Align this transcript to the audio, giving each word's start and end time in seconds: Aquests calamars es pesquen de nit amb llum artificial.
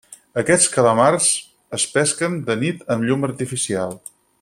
Aquests 0.41 0.69
calamars 0.75 1.27
es 1.79 1.87
pesquen 1.99 2.41
de 2.51 2.59
nit 2.65 2.85
amb 2.97 3.09
llum 3.11 3.33
artificial. 3.33 3.99